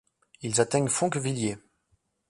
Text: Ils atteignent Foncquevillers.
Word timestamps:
Ils 0.41 0.59
atteignent 0.61 0.87
Foncquevillers. 0.89 1.59